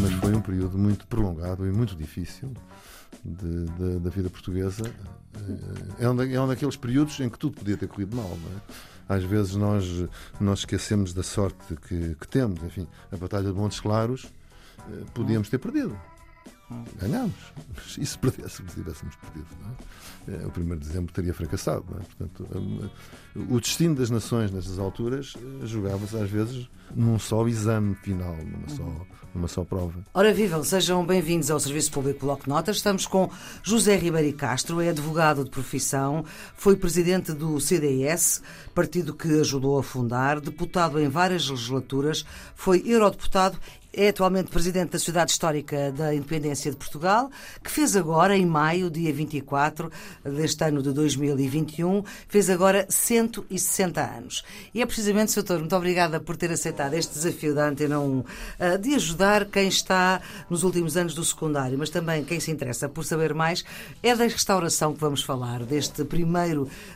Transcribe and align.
Mas 0.00 0.12
foi 0.20 0.34
um 0.34 0.40
período 0.40 0.78
muito 0.78 1.06
prolongado 1.08 1.66
e 1.66 1.72
muito 1.72 1.96
difícil 1.96 2.52
de, 3.24 3.64
de, 3.64 3.98
da 3.98 4.10
vida 4.10 4.30
portuguesa. 4.30 4.84
É 5.98 6.08
um, 6.08 6.22
é 6.22 6.40
um 6.40 6.46
daqueles 6.46 6.76
períodos 6.76 7.18
em 7.18 7.28
que 7.28 7.38
tudo 7.38 7.56
podia 7.56 7.76
ter 7.76 7.88
corrido 7.88 8.16
mal. 8.16 8.38
É? 9.08 9.14
Às 9.14 9.24
vezes 9.24 9.56
nós, 9.56 9.84
nós 10.40 10.60
esquecemos 10.60 11.12
da 11.12 11.24
sorte 11.24 11.74
que, 11.88 12.14
que 12.14 12.28
temos. 12.28 12.62
Enfim, 12.62 12.86
a 13.10 13.16
Batalha 13.16 13.50
de 13.50 13.58
Montes 13.58 13.80
Claros 13.80 14.26
eh, 14.88 15.04
podíamos 15.14 15.48
ter 15.48 15.58
perdido. 15.58 15.98
Ganhámos. 17.00 17.34
E 17.98 18.04
se 18.04 18.18
perdêssemos, 18.18 18.74
tivéssemos 18.74 19.16
perdido, 19.16 19.46
é? 20.28 20.32
Eh, 20.32 20.46
o 20.46 20.60
1 20.60 20.68
de 20.70 20.76
dezembro 20.76 21.12
teria 21.12 21.32
fracassado. 21.32 21.84
É? 21.98 22.04
Portanto, 22.04 22.46
eh, 22.54 23.42
o 23.48 23.60
destino 23.60 23.94
das 23.94 24.10
nações 24.10 24.50
nestas 24.50 24.78
alturas 24.78 25.34
jogava-se 25.64 26.16
às 26.16 26.28
vezes 26.30 26.68
num 26.94 27.18
só 27.18 27.46
exame 27.46 27.94
final, 27.96 28.36
numa 28.36 28.68
só, 28.68 29.06
numa 29.34 29.48
só 29.48 29.64
prova. 29.64 29.94
Ora, 30.12 30.32
vivam, 30.32 30.62
sejam 30.62 31.04
bem-vindos 31.04 31.50
ao 31.50 31.60
Serviço 31.60 31.90
Público 31.90 32.20
Bloco 32.20 32.48
Notas. 32.48 32.76
Estamos 32.76 33.06
com 33.06 33.30
José 33.62 33.96
Ribeiro 33.96 34.36
Castro, 34.36 34.80
é 34.80 34.90
advogado 34.90 35.44
de 35.44 35.50
profissão, 35.50 36.24
foi 36.56 36.76
presidente 36.76 37.32
do 37.32 37.60
CDS, 37.60 38.42
partido 38.74 39.14
que 39.14 39.40
ajudou 39.40 39.78
a 39.78 39.82
fundar, 39.82 40.40
deputado 40.40 41.00
em 41.00 41.08
várias 41.08 41.48
legislaturas, 41.48 42.24
foi 42.54 42.82
eurodeputado 42.86 43.58
é 43.98 44.10
atualmente 44.10 44.48
presidente 44.48 44.90
da 44.90 44.98
Sociedade 45.00 45.32
Histórica 45.32 45.90
da 45.90 46.14
Independência 46.14 46.70
de 46.70 46.76
Portugal, 46.76 47.28
que 47.64 47.68
fez 47.68 47.96
agora, 47.96 48.36
em 48.36 48.46
maio, 48.46 48.88
dia 48.88 49.12
24 49.12 49.90
deste 50.22 50.62
ano 50.62 50.80
de 50.80 50.92
2021, 50.92 52.04
fez 52.28 52.48
agora 52.48 52.86
160 52.88 54.00
anos. 54.00 54.44
E 54.72 54.80
é 54.80 54.86
precisamente, 54.86 55.32
Sr. 55.32 55.42
Doutor, 55.42 55.58
muito 55.58 55.74
obrigada 55.74 56.20
por 56.20 56.36
ter 56.36 56.52
aceitado 56.52 56.94
este 56.94 57.14
desafio 57.14 57.56
da 57.56 57.66
Antena 57.66 57.98
1 57.98 58.24
eh, 58.60 58.78
de 58.78 58.94
ajudar 58.94 59.46
quem 59.46 59.66
está 59.66 60.22
nos 60.48 60.62
últimos 60.62 60.96
anos 60.96 61.12
do 61.12 61.24
secundário, 61.24 61.76
mas 61.76 61.90
também 61.90 62.22
quem 62.22 62.38
se 62.38 62.52
interessa 62.52 62.88
por 62.88 63.04
saber 63.04 63.34
mais. 63.34 63.64
É 64.00 64.14
da 64.14 64.24
restauração 64.24 64.94
que 64.94 65.00
vamos 65.00 65.24
falar, 65.24 65.64
deste 65.64 66.02
1 66.02 66.06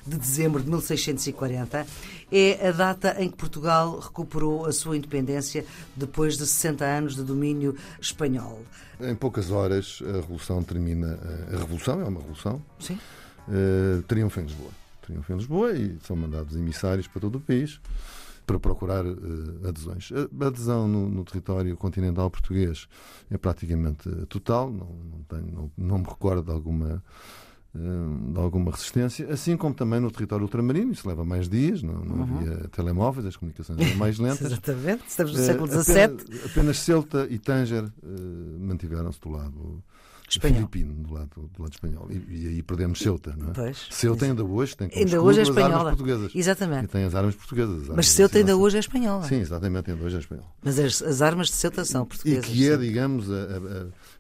de 0.06 0.18
dezembro 0.18 0.62
de 0.62 0.68
1640 0.68 1.84
é 2.32 2.68
a 2.68 2.72
data 2.72 3.22
em 3.22 3.30
que 3.30 3.36
Portugal 3.36 3.98
recuperou 3.98 4.66
a 4.66 4.72
sua 4.72 4.96
independência 4.96 5.64
depois 5.94 6.38
de 6.38 6.46
60 6.46 6.84
anos 6.84 7.14
de 7.14 7.22
domínio 7.22 7.76
espanhol. 8.00 8.60
Em 9.00 9.14
poucas 9.14 9.50
horas 9.50 10.00
a 10.02 10.12
revolução 10.12 10.62
termina. 10.62 11.18
A 11.52 11.58
revolução 11.58 12.00
é 12.00 12.04
uma 12.04 12.20
revolução. 12.20 12.62
Sim. 12.80 12.98
Uh, 13.48 14.02
triunfa 14.02 14.40
em 14.40 14.44
Lisboa. 14.44 14.70
Triunfa 15.02 15.32
em 15.32 15.36
Lisboa 15.36 15.72
e 15.72 15.98
são 16.02 16.16
mandados 16.16 16.56
emissários 16.56 17.06
para 17.06 17.20
todo 17.20 17.36
o 17.36 17.40
país 17.40 17.80
para 18.46 18.58
procurar 18.58 19.04
uh, 19.04 19.68
adesões. 19.68 20.10
A 20.12 20.46
adesão 20.46 20.88
no, 20.88 21.08
no, 21.08 21.24
território 21.24 21.76
continental 21.76 22.30
português 22.30 22.88
é 23.30 23.38
praticamente 23.38 24.08
total, 24.26 24.70
não, 24.70 24.86
não, 24.86 25.22
tenho, 25.28 25.52
não, 25.52 25.70
não 25.76 25.98
me 25.98 26.04
recordo 26.04 26.42
de 26.42 26.50
alguma 26.50 27.02
de 27.74 28.38
alguma 28.38 28.70
resistência, 28.70 29.32
assim 29.32 29.56
como 29.56 29.74
também 29.74 29.98
no 29.98 30.10
território 30.10 30.44
ultramarino, 30.44 30.92
isso 30.92 31.08
leva 31.08 31.24
mais 31.24 31.48
dias, 31.48 31.82
não, 31.82 32.04
não 32.04 32.16
uhum. 32.16 32.36
havia 32.36 32.68
telemóveis, 32.68 33.24
as 33.24 33.36
comunicações 33.36 33.78
eram 33.78 33.96
mais 33.96 34.18
lentas. 34.20 34.52
Exatamente, 34.52 35.04
estamos 35.08 35.32
no 35.32 35.38
século 35.38 35.66
XVII. 35.66 36.02
Apenas, 36.04 36.46
apenas 36.46 36.78
Celta 36.78 37.26
e 37.30 37.38
Tanger 37.38 37.84
uh, 37.84 38.58
mantiveram-se 38.60 39.18
do 39.20 39.30
lado 39.30 39.82
espanhol. 40.32 40.56
filipino, 40.56 40.94
do 40.94 41.14
lado, 41.14 41.50
do 41.54 41.62
lado 41.62 41.72
espanhol. 41.72 42.08
E, 42.10 42.44
e 42.44 42.48
aí 42.48 42.62
perdemos 42.62 42.98
Ceuta, 42.98 43.34
não 43.36 43.50
é? 43.50 43.52
Pois, 43.52 43.86
Ceuta 43.90 44.24
ainda 44.24 44.44
hoje 44.44 44.76
tem 44.76 44.90
ainda 44.94 45.20
hoje 45.20 45.40
é 45.40 45.42
espanhola. 45.42 45.74
as 45.74 45.80
armas 45.80 45.94
portuguesas. 45.96 46.34
Exatamente. 46.34 46.84
E 46.84 46.88
tem 46.88 47.04
as 47.04 47.14
armas 47.14 47.34
portuguesas. 47.34 47.74
As 47.74 47.82
armas 47.82 47.96
Mas 47.96 48.08
Ceuta 48.08 48.38
ainda 48.38 48.56
hoje 48.56 48.76
é 48.76 48.80
espanhola. 48.80 49.24
Sim, 49.24 49.40
exatamente, 49.40 49.90
ainda 49.90 50.04
hoje 50.04 50.16
é 50.16 50.18
espanhola. 50.18 50.48
Mas 50.62 50.78
as, 50.78 51.02
as 51.02 51.22
armas 51.22 51.46
de 51.48 51.54
Ceuta 51.54 51.84
são 51.84 52.06
portuguesas. 52.06 52.44
E 52.44 52.52
que 52.52 52.68
é, 52.70 52.76
digamos, 52.76 53.30
a, 53.30 53.34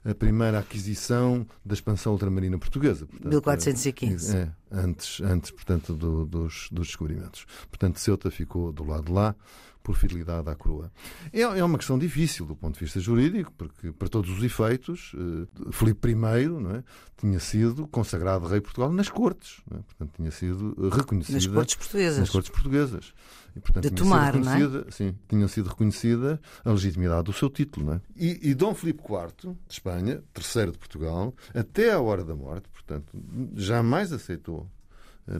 a, 0.06 0.10
a, 0.10 0.14
primeira 0.14 0.58
aquisição 0.58 1.46
da 1.64 1.74
expansão 1.74 2.12
ultramarina 2.12 2.58
portuguesa. 2.58 3.06
Portanto, 3.06 3.28
1415. 3.28 4.36
É, 4.36 4.48
antes, 4.72 5.20
antes 5.20 5.50
portanto, 5.50 5.94
do, 5.94 6.24
dos, 6.26 6.68
dos 6.70 6.88
descobrimentos. 6.88 7.46
Portanto, 7.68 7.98
Ceuta 7.98 8.30
ficou 8.30 8.72
do 8.72 8.84
lado 8.84 9.06
de 9.06 9.12
lá 9.12 9.34
por 9.82 9.96
fidelidade 9.96 10.48
à 10.48 10.54
coroa. 10.54 10.90
É, 11.32 11.40
é 11.40 11.64
uma 11.64 11.76
questão 11.76 11.98
difícil 11.98 12.46
do 12.46 12.54
ponto 12.54 12.74
de 12.74 12.80
vista 12.80 13.00
jurídico, 13.00 13.52
porque, 13.56 13.92
para 13.92 14.08
todos 14.08 14.30
os 14.30 14.42
efeitos, 14.42 15.12
eh, 15.14 15.72
Filipe 15.72 16.10
I 16.10 16.46
não 16.46 16.76
é, 16.76 16.84
tinha 17.16 17.40
sido 17.40 17.86
consagrado 17.88 18.46
rei 18.46 18.60
de 18.60 18.64
Portugal 18.64 18.92
nas 18.92 19.08
cortes, 19.08 19.60
é? 19.70 19.78
portanto, 19.78 20.12
tinha 20.16 20.30
sido 20.30 20.88
reconhecido 20.88 21.34
nas 21.34 21.46
cortes 21.46 21.74
portuguesas. 21.74 22.18
Nas 22.18 22.30
cortes 22.30 22.50
portuguesas. 22.50 23.14
E, 23.54 23.60
portanto, 23.60 23.84
de 23.84 23.90
tomar, 23.90 24.34
não 24.34 24.52
é? 24.52 24.90
Sim, 24.90 25.14
tinha 25.28 25.46
sido 25.46 25.68
reconhecida 25.68 26.40
a 26.64 26.70
legitimidade 26.70 27.24
do 27.24 27.32
seu 27.32 27.50
título. 27.50 27.86
Não 27.86 27.94
é? 27.94 28.00
e, 28.16 28.50
e 28.50 28.54
Dom 28.54 28.74
Filipe 28.74 29.02
IV, 29.02 29.54
de 29.68 29.74
Espanha, 29.74 30.22
terceiro 30.32 30.72
de 30.72 30.78
Portugal, 30.78 31.34
até 31.54 31.92
à 31.92 32.00
hora 32.00 32.24
da 32.24 32.34
morte, 32.34 32.68
portanto, 32.70 33.12
jamais 33.54 34.12
aceitou 34.12 34.61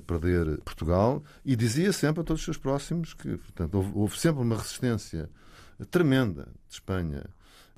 perder 0.07 0.61
Portugal 0.63 1.23
e 1.45 1.57
dizia 1.57 1.93
sempre 1.93 2.21
a 2.21 2.25
todos 2.25 2.41
os 2.41 2.45
seus 2.45 2.59
próximos 2.59 3.15
que, 3.15 3.37
portanto, 3.37 3.75
houve, 3.75 3.91
houve 3.95 4.19
sempre 4.19 4.43
uma 4.43 4.57
resistência 4.57 5.29
tremenda 5.91 6.45
de 6.69 6.75
Espanha 6.75 7.25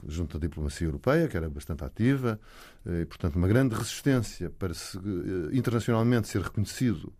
junto 0.06 0.37
à 0.37 0.41
diplomacia 0.41 0.87
europeia, 0.87 1.28
que 1.28 1.37
era 1.37 1.48
bastante 1.48 1.84
ativa, 1.84 2.38
e, 2.87 3.04
portanto, 3.06 3.37
uma 3.37 3.48
grande 3.48 3.75
resistência 3.75 4.50
para 4.50 4.75
se, 4.75 4.98
eh, 4.98 5.00
internacionalmente 5.56 6.28
ser 6.28 6.42
reconhecido 6.42 7.12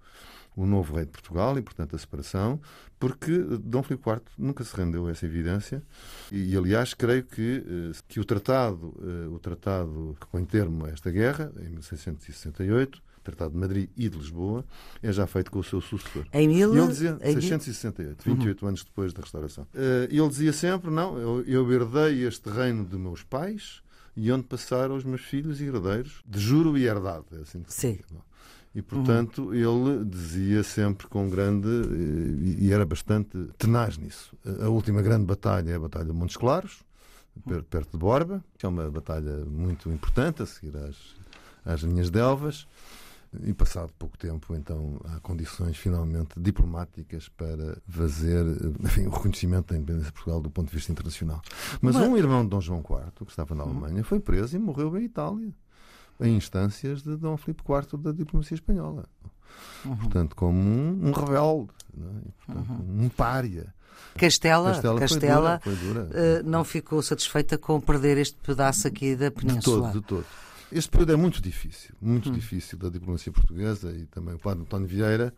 o 0.57 0.67
novo 0.67 0.95
rei 0.95 1.05
de 1.05 1.11
Portugal 1.11 1.59
e, 1.59 1.63
portanto, 1.63 1.97
a 1.97 1.99
separação, 1.99 2.61
porque 2.99 3.39
Dom 3.39 3.83
Filipe 3.83 4.09
IV 4.09 4.23
nunca 4.39 4.63
se 4.63 4.77
rendeu 4.77 5.07
a 5.07 5.11
essa 5.11 5.27
evidência. 5.27 5.83
E, 6.31 6.57
aliás, 6.57 6.95
creio 6.95 7.25
que, 7.25 7.65
eh, 7.67 7.99
que 8.07 8.21
o 8.21 8.25
tratado, 8.25 8.95
eh, 9.03 9.29
o 9.29 9.39
tratado 9.39 10.17
que 10.21 10.27
põe 10.29 10.45
termo 10.45 10.85
a 10.87 10.91
esta 10.91 11.11
guerra, 11.11 11.53
em 11.59 11.71
1668, 11.71 13.03
Tratado 13.25 13.53
de 13.53 13.59
Madrid 13.59 13.89
e 13.97 14.09
de 14.09 14.17
Lisboa, 14.17 14.65
é 15.03 15.13
já 15.13 15.27
feito 15.27 15.51
com 15.51 15.59
o 15.59 15.65
seu 15.65 15.81
sucessor. 15.81 16.27
Em 16.33 16.47
mil... 16.47 16.75
E 16.75 16.79
ele 16.79 16.89
dizia, 16.89 17.19
668, 17.21 18.25
28 18.25 18.63
uhum. 18.63 18.69
anos 18.69 18.85
depois 18.85 19.13
da 19.13 19.23
restauração. 19.23 19.65
Uh, 19.75 20.05
ele 20.11 20.29
dizia 20.29 20.53
sempre, 20.53 20.91
não, 20.91 21.19
eu, 21.19 21.43
eu 21.47 21.73
herdei 21.73 22.27
este 22.27 22.49
reino 22.51 22.85
de 22.85 22.97
meus 22.97 23.23
pais 23.23 23.83
e 24.17 24.31
onde 24.31 24.45
passaram 24.45 24.95
os 24.95 25.05
meus 25.05 25.23
filhos 25.23 25.61
e 25.61 25.65
herdeiros, 25.65 26.23
de 26.27 26.39
juro 26.39 26.79
e 26.79 26.87
herdade. 26.87 27.25
É 27.33 27.39
assim 27.39 27.65
Sim. 27.67 27.99
E, 28.75 28.83
portanto, 28.83 29.45
uhum. 29.45 29.55
ele 29.55 30.05
dizia 30.05 30.63
sempre 30.65 31.07
com 31.07 31.29
grande. 31.31 31.69
Eh, 31.69 32.65
e 32.65 32.73
era 32.73 32.85
bastante 32.85 33.39
tenaz 33.57 33.97
nisso. 33.97 34.37
A 34.61 34.69
última 34.69 35.01
grande 35.01 35.25
batalha 35.25 35.71
é 35.71 35.75
a 35.77 35.79
Batalha 35.79 36.07
de 36.07 36.13
Montes 36.13 36.37
Claros, 36.37 36.83
perto 37.71 37.93
de 37.93 37.99
Borba, 37.99 38.43
que 38.59 38.67
é 38.67 38.69
uma 38.69 38.91
batalha 38.91 39.45
muito 39.45 39.89
importante, 39.91 40.43
a 40.43 40.47
seguir 40.47 40.77
às, 40.77 40.97
às 41.65 41.81
linhas 41.83 42.11
de 42.11 42.19
Elvas. 42.19 42.67
E 43.43 43.53
passado 43.53 43.93
pouco 43.99 44.17
tempo, 44.17 44.55
então, 44.55 45.01
há 45.05 45.21
condições 45.21 45.77
finalmente 45.77 46.39
diplomáticas 46.39 47.29
para 47.29 47.79
fazer 47.89 48.45
enfim, 48.81 49.07
o 49.07 49.11
reconhecimento 49.11 49.73
da 49.73 49.77
independência 49.77 50.09
de 50.09 50.13
Portugal 50.13 50.41
do 50.41 50.51
ponto 50.51 50.69
de 50.69 50.75
vista 50.75 50.93
internacional. 50.93 51.43
Mas, 51.81 51.97
Mas... 51.97 52.09
um 52.09 52.17
irmão 52.17 52.43
de 52.45 52.51
Dom 52.51 52.61
João 52.61 52.81
IV, 52.81 53.25
que 53.25 53.31
estava 53.31 53.55
na 53.55 53.65
Alemanha, 53.65 54.05
foi 54.05 54.21
preso 54.21 54.57
e 54.57 54.59
morreu 54.59 54.97
em 54.99 55.05
Itália, 55.05 55.53
em 56.21 56.37
instâncias 56.37 57.03
de 57.03 57.17
Dom 57.17 57.37
Filipe 57.37 57.63
IV 57.63 57.99
da 58.01 58.13
diplomacia 58.13 58.55
espanhola. 58.55 59.09
Uhum. 59.85 59.97
Portanto, 59.97 60.37
como 60.37 60.59
um, 60.59 61.09
um 61.09 61.13
rebelde, 61.13 61.71
é? 61.97 62.31
portanto, 62.47 62.71
uhum. 62.71 63.05
um 63.05 63.09
pária. 63.09 63.75
Castela, 64.17 64.73
Castela, 64.73 65.01
Castela 65.01 65.61
foi 65.63 65.75
dura, 65.77 66.05
foi 66.05 66.09
dura. 66.09 66.41
Uh, 66.43 66.49
não 66.49 66.65
ficou 66.65 67.03
satisfeita 67.03 67.59
com 67.59 67.81
perder 67.81 68.19
este 68.19 68.37
pedaço 68.39 68.87
aqui 68.87 69.15
da 69.17 69.31
península. 69.31 69.89
De 69.89 69.93
todo, 69.93 70.01
de 70.01 70.07
todo. 70.07 70.27
Este 70.75 70.91
período 70.91 71.13
é 71.13 71.17
muito 71.17 71.41
difícil, 71.41 71.95
muito 72.03 72.31
hum. 72.31 72.33
difícil 72.33 72.77
da 72.77 72.89
diplomacia 72.89 73.33
portuguesa 73.33 73.93
e 73.93 74.07
também 74.07 74.35
o 74.35 74.39
padre 74.39 74.63
António 74.63 74.89
Vieira 74.89 75.33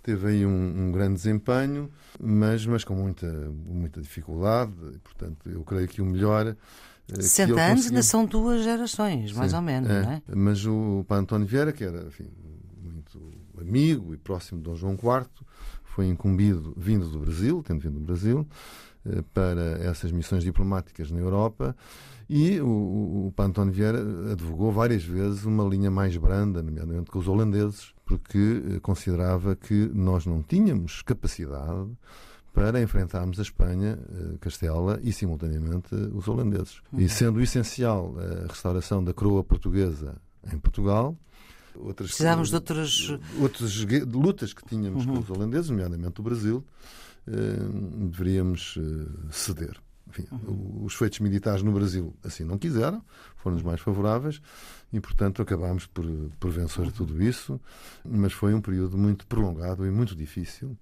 teve 0.00 0.28
aí 0.28 0.46
um, 0.46 0.86
um, 0.86 0.92
grande 0.92 1.14
desempenho, 1.14 1.90
mas, 2.20 2.64
mas 2.64 2.84
com 2.84 2.94
muita, 2.94 3.26
muita 3.66 4.00
dificuldade. 4.00 4.72
E, 4.94 4.98
portanto, 4.98 5.50
eu 5.50 5.64
creio 5.64 5.88
que 5.88 6.00
o 6.00 6.06
melhor. 6.06 6.54
60 7.12 7.52
eh, 7.52 7.70
anos 7.72 7.86
ainda 7.86 8.02
são 8.04 8.24
duas 8.24 8.62
gerações, 8.62 9.32
mais 9.32 9.50
Sim, 9.50 9.56
ou 9.56 9.62
menos, 9.62 9.90
é. 9.90 10.02
não 10.02 10.12
é? 10.12 10.22
Mas 10.32 10.64
o 10.64 11.04
Padre 11.08 11.22
António 11.24 11.46
Vieira, 11.48 11.72
que 11.72 11.82
era 11.82 12.06
enfim, 12.06 12.28
muito 12.80 13.20
amigo 13.60 14.14
e 14.14 14.16
próximo 14.16 14.60
de 14.60 14.64
Dom 14.64 14.76
João 14.76 14.94
IV, 14.94 15.28
foi 15.82 16.06
incumbido, 16.06 16.72
vindo 16.76 17.08
do 17.08 17.18
Brasil, 17.18 17.60
tendo 17.66 17.80
vindo 17.80 17.94
do 17.94 18.00
Brasil, 18.00 18.46
para 19.32 19.78
essas 19.82 20.12
missões 20.12 20.42
diplomáticas 20.42 21.10
na 21.10 21.20
Europa 21.20 21.74
e 22.28 22.60
o, 22.60 23.32
o, 23.36 23.42
António 23.42 23.72
Vieira 23.72 24.00
advogou 24.32 24.72
várias 24.72 25.04
vezes 25.04 25.44
uma 25.44 25.64
linha 25.64 25.90
mais 25.90 26.16
branda, 26.16 26.60
nomeadamente 26.60 27.10
com 27.10 27.20
os 27.20 27.28
holandeses, 27.28 27.92
porque 28.04 28.62
eh, 28.74 28.80
considerava 28.80 29.54
que 29.54 29.88
nós 29.94 30.26
não 30.26 30.42
tínhamos 30.42 31.02
capacidade 31.02 31.88
para 32.52 32.82
enfrentarmos 32.82 33.38
a 33.38 33.42
Espanha, 33.42 33.96
eh, 34.10 34.38
Castela 34.40 34.98
e, 35.04 35.12
simultaneamente, 35.12 35.94
os 35.94 36.26
holandeses. 36.26 36.80
Uhum. 36.92 37.00
E 37.00 37.08
sendo 37.08 37.40
essencial 37.40 38.16
a 38.18 38.48
restauração 38.48 39.04
da 39.04 39.14
coroa 39.14 39.44
portuguesa 39.44 40.16
em 40.52 40.58
Portugal, 40.58 41.16
outras 41.76 42.08
Precisávamos 42.08 42.48
de 42.48 42.56
outras... 42.56 43.18
outras 43.40 43.84
lutas 44.12 44.52
que 44.52 44.64
tínhamos 44.64 45.06
uhum. 45.06 45.14
com 45.14 45.20
os 45.20 45.30
holandeses, 45.30 45.70
nomeadamente 45.70 46.20
o 46.20 46.24
Brasil, 46.24 46.64
deveríamos 47.26 48.78
ceder. 49.30 49.76
Enfim, 50.08 50.26
uhum. 50.30 50.84
os 50.84 50.94
feitos 50.94 51.18
militares 51.18 51.62
no 51.62 51.72
Brasil 51.72 52.14
assim 52.22 52.44
não 52.44 52.56
quiseram, 52.56 53.04
foram 53.36 53.56
os 53.56 53.62
mais 53.62 53.80
favoráveis 53.80 54.40
e, 54.92 55.00
portanto, 55.00 55.42
acabámos 55.42 55.86
por, 55.86 56.04
por 56.38 56.50
vencer 56.50 56.84
uhum. 56.84 56.90
tudo 56.90 57.22
isso. 57.22 57.60
Mas 58.04 58.32
foi 58.32 58.54
um 58.54 58.60
período 58.60 58.96
muito 58.96 59.26
prolongado 59.26 59.84
e 59.84 59.90
muito 59.90 60.14
difícil 60.14 60.76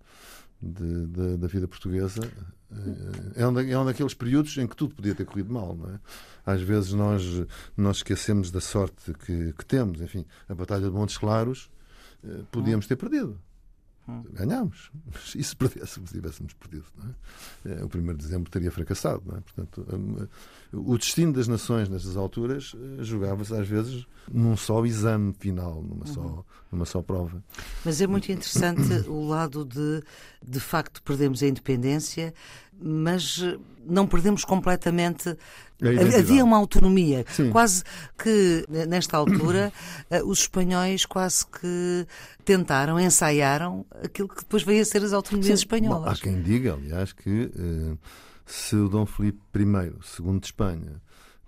de, 0.61 1.07
de, 1.07 1.37
da 1.39 1.47
vida 1.47 1.67
portuguesa. 1.67 2.21
Eh, 2.71 3.43
é 3.43 3.47
um, 3.47 3.59
é 3.59 3.79
um 3.79 3.85
daqueles 3.85 4.15
períodos 4.15 4.57
em 4.59 4.67
que 4.67 4.77
tudo 4.77 4.95
podia 4.95 5.15
ter 5.15 5.25
corrido 5.25 5.53
mal. 5.53 5.75
Não 5.75 5.91
é? 5.91 5.99
Às 6.45 6.61
vezes 6.61 6.93
nós, 6.93 7.23
nós 7.77 7.99
esquecemos 7.99 8.51
da 8.51 8.61
sorte 8.61 9.13
que, 9.25 9.53
que 9.53 9.65
temos. 9.65 10.01
Enfim, 10.01 10.25
a 10.49 10.55
Batalha 10.55 10.85
de 10.85 10.91
Montes 10.91 11.17
Claros 11.17 11.71
eh, 12.23 12.43
podíamos 12.53 12.87
ter 12.87 12.97
perdido. 12.97 13.41
Ganhámos. 14.33 14.91
Mas 15.07 15.35
e 15.35 15.43
se 15.43 15.57
perdêssemos, 15.57 16.11
tivéssemos 16.11 16.53
perdido? 16.55 16.85
É? 17.65 17.83
o 17.83 17.87
1 17.87 17.89
de 17.89 18.15
dezembro 18.15 18.51
teria 18.51 18.71
fracassado. 18.71 19.23
É? 19.35 19.41
Portanto, 19.41 19.87
hum, 19.93 20.27
o 20.73 20.99
destino 20.99 21.33
das 21.33 21.49
nações 21.49 21.89
nestas 21.89 22.17
alturas 22.17 22.75
eh, 22.75 23.03
jogava-se 23.03 23.55
às 23.55 23.67
vezes 23.67 24.07
num 24.31 24.57
só 24.57 24.85
exame 24.85 25.35
final, 25.39 25.83
numa, 25.83 26.07
só, 26.07 26.21
uhum. 26.21 26.45
numa 26.73 26.85
só 26.85 27.01
prova. 27.01 27.43
Mas 27.85 28.01
é 28.01 28.07
muito 28.07 28.31
interessante 28.31 29.09
o 29.09 29.27
lado 29.27 29.65
de, 29.65 30.03
de 30.47 30.61
facto, 30.61 31.03
perdemos 31.03 31.43
a 31.43 31.47
independência, 31.47 32.35
mas 32.79 33.43
não 33.87 34.07
perdemos 34.07 34.45
completamente. 34.45 35.37
Havia 36.19 36.45
uma 36.45 36.57
autonomia. 36.57 37.25
Sim. 37.29 37.51
Quase 37.51 37.83
que, 38.17 38.65
nesta 38.89 39.17
altura, 39.17 39.73
eh, 40.11 40.23
os 40.23 40.41
espanhóis 40.41 41.05
quase 41.07 41.47
que 41.47 42.07
tentaram, 42.45 42.99
ensaiaram 42.99 43.85
aquilo 44.03 44.29
que 44.29 44.37
depois 44.37 44.63
veio 44.63 44.83
a 44.83 44.85
ser 44.85 45.03
as 45.03 45.13
autonomias 45.13 45.61
Sim. 45.61 45.67
espanholas. 45.67 46.05
Bom, 46.05 46.11
há 46.11 46.17
quem 46.17 46.43
diga, 46.43 46.75
aliás, 46.75 47.13
que 47.13 47.51
uh, 47.55 47.99
se 48.47 48.77
o 48.77 48.89
Dom 48.89 49.07
Filipe 49.07 49.41
I, 49.57 49.93
segundo 50.03 50.41
de 50.41 50.47
Espanha, 50.47 51.01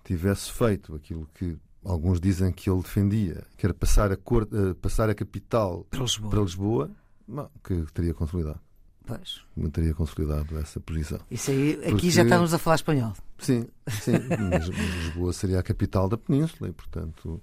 tivesse 0.04 0.52
feito 0.52 0.94
aquilo 0.94 1.28
que 1.34 1.56
alguns 1.84 2.20
dizem 2.20 2.52
que 2.52 2.68
ele 2.68 2.82
defendia, 2.82 3.44
que 3.56 3.66
era 3.66 3.74
passar 3.74 4.10
a, 4.10 4.16
cor, 4.16 4.48
uh, 4.52 4.74
passar 4.76 5.08
a 5.08 5.14
capital 5.14 5.86
para 5.90 6.00
Lisboa, 6.00 6.30
para 6.30 6.40
Lisboa 6.40 6.90
bom, 7.26 7.48
que 7.62 7.84
teria 7.92 8.14
consolidado. 8.14 8.60
Pois. 9.06 9.40
Não 9.56 9.70
teria 9.70 9.94
consolidado 9.94 10.58
essa 10.58 10.80
posição. 10.80 11.20
Isso 11.30 11.50
aí, 11.50 11.74
aqui 11.74 11.90
Porque... 11.90 12.10
já 12.10 12.22
estamos 12.24 12.52
a 12.52 12.58
falar 12.58 12.76
espanhol. 12.76 13.12
Sim, 13.38 13.66
sim. 13.88 14.12
mas, 14.50 14.66
Lisboa 14.66 15.32
seria 15.32 15.58
a 15.58 15.62
capital 15.62 16.08
da 16.08 16.16
península 16.16 16.68
e, 16.68 16.72
portanto, 16.72 17.40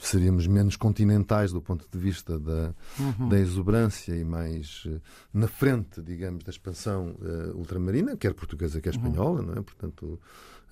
seríamos 0.00 0.46
menos 0.46 0.76
continentais 0.76 1.52
do 1.52 1.60
ponto 1.60 1.86
de 1.90 1.98
vista 1.98 2.38
da, 2.38 2.74
uhum. 2.98 3.28
da 3.28 3.38
exuberância 3.38 4.14
e 4.14 4.24
mais 4.24 4.84
uh, 4.86 5.00
na 5.32 5.46
frente, 5.46 6.02
digamos, 6.02 6.44
da 6.44 6.50
expansão 6.50 7.14
uh, 7.20 7.56
ultramarina, 7.56 8.16
quer 8.16 8.34
portuguesa, 8.34 8.80
quer 8.80 8.94
uhum. 8.94 9.00
espanhola, 9.00 9.40
uhum. 9.40 9.46
não 9.46 9.52
é? 9.54 9.62
Portanto, 9.62 10.18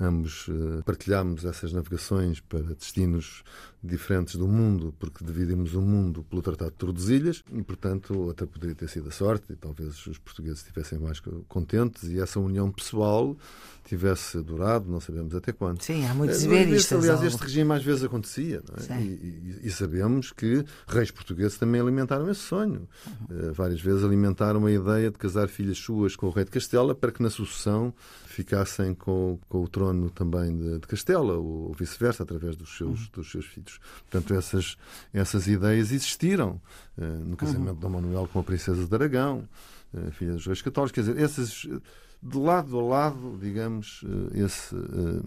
ambos 0.00 0.48
uh, 0.48 0.82
partilhámos 0.84 1.44
essas 1.44 1.72
navegações 1.72 2.40
para 2.40 2.62
destinos 2.74 3.44
diferentes 3.82 4.36
do 4.36 4.46
mundo, 4.46 4.94
porque 4.98 5.24
dividimos 5.24 5.74
o 5.74 5.80
mundo 5.80 6.24
pelo 6.24 6.42
Tratado 6.42 6.70
de 6.70 6.76
Tordesilhas 6.76 7.42
e, 7.52 7.62
portanto, 7.62 8.19
outra 8.19 8.46
poderia 8.46 8.74
ter 8.74 8.88
sido 8.88 9.08
a 9.08 9.12
sorte 9.12 9.52
e 9.52 9.56
talvez 9.56 10.06
os 10.06 10.19
portugueses 10.19 10.58
estivessem 10.58 10.98
mais 10.98 11.20
contentes 11.48 12.04
e 12.04 12.20
essa 12.20 12.38
união 12.38 12.70
pessoal 12.70 13.36
tivesse 13.84 14.40
durado, 14.40 14.62
não 14.88 15.00
sabemos 15.00 15.35
até 15.35 15.53
quando. 15.53 15.82
Sim, 15.82 16.06
há 16.06 16.14
muitos 16.14 16.43
iberistas. 16.43 16.99
Aliás, 16.99 17.23
este 17.23 17.43
regime 17.43 17.73
às 17.73 17.82
vezes 17.82 18.05
acontecia, 18.05 18.62
é? 18.91 19.00
e, 19.00 19.05
e, 19.05 19.61
e, 19.64 19.70
sabemos 19.70 20.32
que 20.32 20.64
reis 20.87 21.11
portugueses 21.11 21.59
também 21.59 21.81
alimentaram 21.81 22.31
esse 22.31 22.41
sonho. 22.41 22.88
Uhum. 23.06 23.50
Uh, 23.50 23.53
várias 23.53 23.81
vezes 23.81 24.05
alimentaram 24.05 24.64
a 24.67 24.73
ideia 24.73 25.11
de 25.11 25.19
casar 25.19 25.49
filhas 25.49 25.79
suas 25.79 26.17
com 26.17 26.26
o 26.26 26.31
rei 26.31 26.44
de 26.44 26.50
Castela 26.50 26.94
para 26.94 27.12
que 27.12 27.23
na 27.23 27.31
sucessão 27.31 27.94
ficassem 28.32 28.94
com, 28.94 29.38
com 29.49 29.62
o 29.62 29.69
trono 29.69 30.11
também 30.11 30.56
de, 30.56 30.79
de 30.79 30.87
Castela, 30.87 31.35
ou 31.35 31.73
vice-versa, 31.73 32.23
através 32.23 32.56
dos 32.56 32.76
seus, 32.76 33.00
uhum. 33.00 33.08
dos 33.12 33.31
seus 33.31 33.44
filhos. 33.44 33.79
Portanto, 34.11 34.35
essas, 34.35 34.76
essas 35.12 35.47
ideias 35.47 35.93
existiram 35.93 36.61
uh, 36.97 37.05
no 37.25 37.37
casamento 37.37 37.69
uhum. 37.69 37.75
de 37.75 37.81
Dom 37.81 37.88
Manuel 37.91 38.29
com 38.32 38.41
a 38.41 38.43
princesa 38.43 38.87
de 38.87 38.94
Aragão, 38.94 39.49
uh, 39.93 40.11
filha 40.12 40.32
dos 40.32 40.47
reis 40.47 40.62
católicos. 40.62 40.93
Quer 40.93 41.00
dizer, 41.03 41.23
essas, 41.23 41.69
de 42.22 42.38
lado 42.38 42.78
a 42.78 42.82
lado, 42.82 43.38
digamos, 43.40 44.02
uh, 44.02 44.30
esse, 44.32 44.74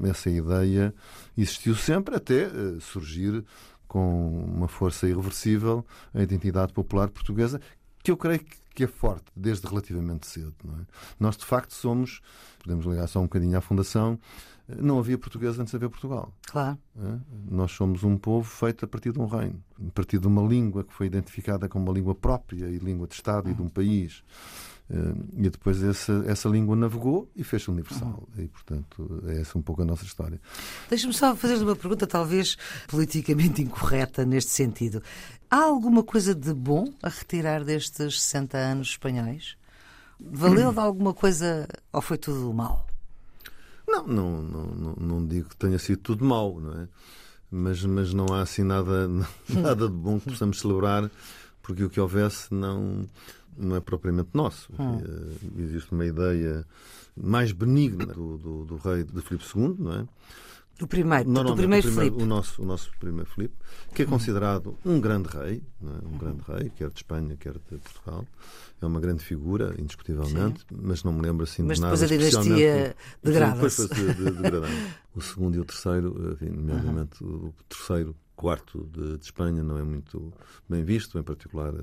essa 0.03 0.29
ideia 0.29 0.93
existiu 1.37 1.75
sempre 1.75 2.15
até 2.15 2.49
surgir 2.79 3.43
com 3.87 4.45
uma 4.45 4.67
força 4.67 5.07
irreversível 5.07 5.85
a 6.13 6.21
identidade 6.21 6.73
popular 6.73 7.09
portuguesa, 7.09 7.59
que 8.03 8.11
eu 8.11 8.17
creio 8.17 8.41
que 8.75 8.83
é 8.83 8.87
forte 8.87 9.25
desde 9.35 9.65
relativamente 9.65 10.27
cedo. 10.27 10.53
É? 10.63 10.85
Nós, 11.19 11.37
de 11.37 11.45
facto, 11.45 11.73
somos, 11.73 12.21
podemos 12.61 12.85
ligar 12.85 13.07
só 13.07 13.19
um 13.19 13.23
bocadinho 13.23 13.57
à 13.57 13.61
Fundação, 13.61 14.19
não 14.67 14.99
havia 14.99 15.17
português 15.17 15.57
antes 15.57 15.71
de 15.71 15.77
haver 15.77 15.89
Portugal. 15.89 16.33
Claro. 16.45 16.77
É? 16.97 17.19
Nós 17.49 17.71
somos 17.71 18.03
um 18.03 18.17
povo 18.17 18.47
feito 18.47 18.83
a 18.83 18.87
partir 18.87 19.13
de 19.13 19.19
um 19.19 19.25
reino, 19.25 19.63
a 19.79 19.91
partir 19.91 20.19
de 20.19 20.27
uma 20.27 20.41
língua 20.41 20.83
que 20.83 20.93
foi 20.93 21.07
identificada 21.07 21.69
como 21.69 21.85
uma 21.85 21.93
língua 21.93 22.13
própria 22.13 22.65
e 22.67 22.77
língua 22.79 23.07
de 23.07 23.13
Estado 23.13 23.49
e 23.49 23.53
de 23.53 23.61
um 23.61 23.69
país. 23.69 24.23
Eh, 24.89 25.45
e 25.45 25.49
depois 25.49 25.81
essa, 25.83 26.23
essa 26.27 26.47
língua 26.47 26.75
navegou 26.75 27.29
e 27.35 27.43
fez-se 27.43 27.69
universal. 27.69 28.27
Uhum. 28.35 28.43
E, 28.43 28.47
portanto, 28.47 29.23
é 29.27 29.41
essa 29.41 29.57
um 29.57 29.61
pouco 29.61 29.81
a 29.81 29.85
nossa 29.85 30.03
história. 30.03 30.39
Deixa-me 30.89 31.13
só 31.13 31.35
fazer 31.35 31.55
uma 31.55 31.75
pergunta, 31.75 32.05
talvez 32.05 32.57
politicamente 32.87 33.61
incorreta 33.61 34.25
neste 34.25 34.51
sentido. 34.51 35.01
Há 35.49 35.63
alguma 35.63 36.03
coisa 36.03 36.35
de 36.35 36.53
bom 36.53 36.93
a 37.01 37.09
retirar 37.09 37.63
destes 37.63 38.21
60 38.21 38.57
anos 38.57 38.89
espanhóis? 38.89 39.57
Valeu 40.19 40.71
de 40.71 40.79
alguma 40.79 41.13
coisa 41.13 41.67
ou 41.91 42.01
foi 42.01 42.17
tudo 42.17 42.53
mal? 42.53 42.87
Não, 43.87 44.07
não, 44.07 44.41
não, 44.41 44.95
não, 44.95 45.27
digo 45.27 45.49
que 45.49 45.55
tenha 45.55 45.77
sido 45.77 45.99
tudo 45.99 46.25
mau, 46.25 46.59
não 46.59 46.81
é? 46.81 46.87
Mas, 47.51 47.83
mas 47.85 48.13
não 48.13 48.25
há 48.33 48.41
assim 48.41 48.63
nada, 48.63 49.07
nada 49.49 49.87
de 49.87 49.93
bom 49.93 50.19
que 50.19 50.29
possamos 50.29 50.59
celebrar, 50.59 51.09
porque 51.61 51.83
o 51.83 51.89
que 51.89 51.99
houvesse 51.99 52.53
não, 52.53 53.07
não 53.57 53.75
é 53.75 53.79
propriamente 53.79 54.29
nosso. 54.33 54.71
Hum. 54.79 54.99
Existe 55.57 55.91
uma 55.91 56.05
ideia 56.05 56.65
mais 57.15 57.51
benigna 57.51 58.07
do, 58.07 58.37
do, 58.37 58.65
do 58.65 58.75
rei 58.77 59.03
de 59.03 59.21
Filipe 59.21 59.45
II, 59.55 59.75
não 59.79 59.93
é? 59.93 60.07
O 60.81 60.87
primeiro, 60.87 61.29
não, 61.29 61.41
não, 61.41 61.53
o 61.53 61.55
primeiro. 61.55 62.21
O 62.21 62.25
nosso, 62.25 62.61
o 62.61 62.65
nosso 62.65 62.91
primeiro 62.99 63.29
Filipe, 63.29 63.55
que 63.93 64.01
é 64.01 64.05
considerado 64.05 64.77
um 64.85 64.99
grande 64.99 65.29
rei, 65.29 65.63
é? 65.81 66.05
um 66.05 66.17
grande 66.17 66.41
rei, 66.45 66.69
quer 66.69 66.89
de 66.89 66.97
Espanha, 66.97 67.37
quer 67.37 67.53
de 67.53 67.59
Portugal. 67.59 68.25
É 68.81 68.85
uma 68.85 68.99
grande 68.99 69.23
figura, 69.23 69.73
indiscutivelmente, 69.79 70.59
Sim. 70.59 70.77
mas 70.83 71.01
não 71.05 71.13
me 71.13 71.21
lembro 71.21 71.45
assim 71.45 71.63
mas 71.63 71.77
de 71.77 71.81
nada. 71.81 71.91
Mas 71.97 72.09
depois 72.09 72.35
a 72.35 72.41
dinastia 72.41 72.95
degrada-se. 73.23 73.89
o 75.15 75.21
segundo 75.21 75.55
e 75.55 75.59
o 75.61 75.65
terceiro, 75.65 76.33
enfim, 76.33 76.49
nomeadamente 76.49 77.23
o 77.23 77.53
terceiro 77.69 78.13
quarto 78.35 78.87
de, 78.91 79.17
de, 79.17 79.23
Espanha 79.23 79.63
não 79.63 79.77
é 79.77 79.83
muito 79.83 80.33
bem 80.69 80.83
visto, 80.83 81.17
em 81.17 81.23
particular 81.23 81.73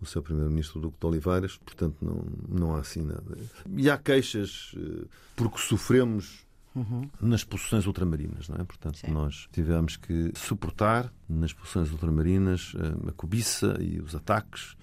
o 0.00 0.06
seu 0.06 0.22
primeiro-ministro 0.22 0.80
Duque 0.80 0.98
de 1.00 1.06
Oliveiras, 1.06 1.56
portanto 1.56 1.96
não, 2.02 2.24
não 2.48 2.76
há 2.76 2.80
assim 2.80 3.02
nada. 3.02 3.36
E 3.76 3.88
há 3.90 3.96
queixas 3.96 4.74
eh, 4.76 5.06
porque 5.36 5.58
sofremos 5.58 6.44
Uhum. 6.74 7.08
nas 7.20 7.44
posições 7.44 7.86
ultramarinas, 7.86 8.48
não 8.48 8.56
é? 8.56 8.64
Portanto, 8.64 8.98
Sim. 8.98 9.12
nós 9.12 9.48
tivemos 9.52 9.96
que 9.96 10.32
suportar 10.34 11.12
nas 11.28 11.52
posições 11.52 11.88
ultramarinas 11.92 12.72
eh, 12.76 13.10
a 13.10 13.12
cobiça 13.12 13.76
e 13.80 14.00
os 14.00 14.12
ataques 14.12 14.74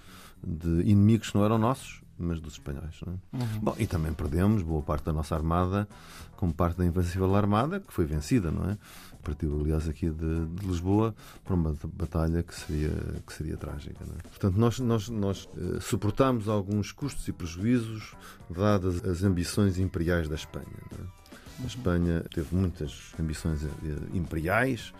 de 0.41 0.69
inimigos 0.89 1.31
que 1.31 1.35
não 1.35 1.43
eram 1.43 1.57
nossos, 1.57 2.01
mas 2.21 2.39
dos 2.39 2.53
espanhóis. 2.53 2.99
É? 3.05 3.09
Uhum. 3.09 3.59
Bom, 3.61 3.75
e 3.77 3.87
também 3.87 4.13
perdemos 4.13 4.61
boa 4.63 4.81
parte 4.81 5.05
da 5.05 5.13
nossa 5.13 5.35
armada 5.35 5.87
como 6.41 6.53
parte 6.53 6.77
da 6.77 6.85
invencível 6.85 7.35
armada, 7.35 7.79
que 7.79 7.93
foi 7.93 8.03
vencida, 8.03 8.49
não 8.49 8.67
é? 8.67 8.77
Partiu, 9.21 9.59
aliás, 9.61 9.87
aqui 9.87 10.09
de, 10.09 10.45
de 10.47 10.65
Lisboa 10.65 11.13
para 11.45 11.53
uma 11.53 11.75
batalha 11.93 12.41
que 12.41 12.55
seria, 12.55 12.89
que 13.27 13.31
seria 13.31 13.55
trágica. 13.55 14.03
É? 14.03 14.27
Portanto, 14.29 14.55
nós, 14.57 14.79
nós, 14.79 15.09
nós 15.09 15.47
uh, 15.55 15.79
suportamos 15.79 16.47
alguns 16.47 16.91
custos 16.91 17.27
e 17.27 17.31
prejuízos 17.31 18.15
dadas 18.49 19.05
as 19.05 19.21
ambições 19.23 19.77
imperiais 19.77 20.27
da 20.27 20.33
Espanha. 20.33 20.65
É? 20.93 21.63
A 21.63 21.67
Espanha 21.67 22.25
teve 22.33 22.55
muitas 22.55 23.13
ambições 23.19 23.63
eh, 23.63 23.67
imperiais, 24.13 24.91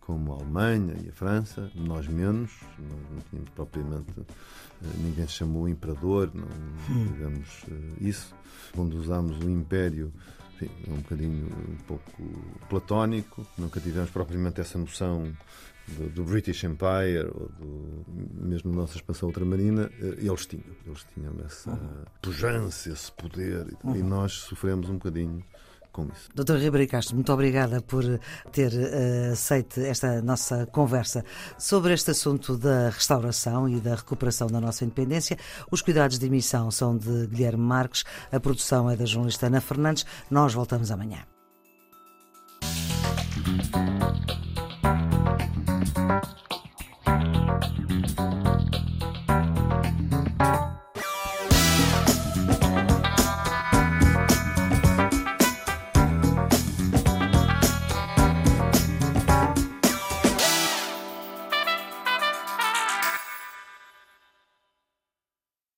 como 0.00 0.32
a 0.32 0.36
Alemanha 0.36 0.96
e 1.04 1.08
a 1.08 1.12
França, 1.12 1.70
nós 1.74 2.08
menos, 2.08 2.50
nós 2.78 3.10
não 3.10 3.20
tínhamos 3.30 3.50
propriamente, 3.50 4.12
eh, 4.18 4.86
ninguém 4.98 5.26
se 5.26 5.34
chamou 5.34 5.68
imperador, 5.68 6.30
não 6.34 6.48
digamos 7.12 7.64
isso. 8.00 8.34
Quando 8.74 8.94
usámos 8.94 9.38
o 9.38 9.48
império, 9.48 10.12
enfim, 10.54 10.70
é 10.86 10.92
um 10.92 10.96
bocadinho 10.96 11.46
um 11.46 11.76
pouco 11.86 12.22
platónico, 12.68 13.46
nunca 13.56 13.80
tivemos 13.80 14.10
propriamente 14.10 14.60
essa 14.60 14.78
noção 14.78 15.32
do, 15.88 16.08
do, 16.10 16.24
British 16.24 16.64
Empire 16.64 17.26
ou 17.34 17.48
do, 17.58 18.46
mesmo 18.46 18.70
da 18.70 18.76
nossa 18.78 18.96
expansão 18.96 19.28
ultramarina, 19.28 19.90
eh, 20.00 20.16
eles 20.18 20.46
tinham, 20.46 20.64
eles 20.86 21.06
tinham 21.14 21.34
essa 21.44 21.70
uhum. 21.70 22.04
pujança, 22.22 22.90
esse 22.90 23.12
poder, 23.12 23.66
uhum. 23.84 23.96
e 23.96 24.02
nós 24.02 24.32
sofremos 24.32 24.88
um 24.88 24.94
bocadinho 24.94 25.44
com 25.92 26.04
isso. 26.04 26.28
Doutor 26.34 26.58
Ribeiro 26.58 26.90
Castro, 26.90 27.14
muito 27.14 27.32
obrigada 27.32 27.80
por 27.80 28.04
ter 28.52 28.72
uh, 28.72 29.32
aceito 29.32 29.80
esta 29.80 30.22
nossa 30.22 30.66
conversa 30.66 31.24
sobre 31.58 31.92
este 31.92 32.10
assunto 32.10 32.56
da 32.56 32.90
restauração 32.90 33.68
e 33.68 33.80
da 33.80 33.94
recuperação 33.94 34.46
da 34.48 34.60
nossa 34.60 34.84
independência. 34.84 35.36
Os 35.70 35.82
cuidados 35.82 36.18
de 36.18 36.26
emissão 36.26 36.70
são 36.70 36.96
de 36.96 37.26
Guilherme 37.26 37.62
Marques, 37.62 38.04
a 38.30 38.40
produção 38.40 38.90
é 38.90 38.96
da 38.96 39.04
jornalista 39.04 39.46
Ana 39.46 39.60
Fernandes. 39.60 40.04
Nós 40.30 40.54
voltamos 40.54 40.90
amanhã. 40.90 41.24